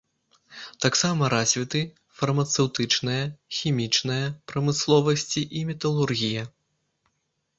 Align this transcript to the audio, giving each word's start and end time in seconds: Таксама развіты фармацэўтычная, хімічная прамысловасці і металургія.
Таксама 0.83 1.27
развіты 1.33 1.81
фармацэўтычная, 2.21 3.19
хімічная 3.57 4.23
прамысловасці 4.53 5.41
і 5.59 5.61
металургія. 5.71 6.43